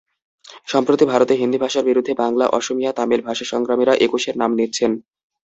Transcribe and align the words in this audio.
সম্প্রতি 0.67 1.05
ভারতে 1.05 1.33
হিন্দি 1.35 1.57
ভাষার 1.63 1.87
বিরুদ্ধে 1.89 2.13
বাংলা, 2.23 2.45
অসমিয়া, 2.51 2.91
তামিল 2.97 3.21
ভাষাসংগ্রামীরা 3.27 3.93
একুশের 4.05 4.35
নাম 4.41 4.51
নিচ্ছেন। 4.59 4.91